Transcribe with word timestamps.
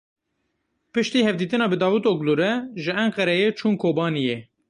Piştî 0.93 1.19
hevdîtina 1.27 1.65
bi 1.71 1.77
Davutoglu 1.81 2.33
re 2.39 2.51
ji 2.83 2.91
Enqereyê 3.03 3.49
çûn 3.57 3.73
Kobaniyê. 3.81 4.37